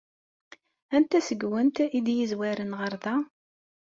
Anta 0.95 1.19
seg-went 1.27 1.77
ay 1.85 1.99
d-yezwaren 2.05 2.71
ɣer 2.79 2.93
da? 3.03 3.15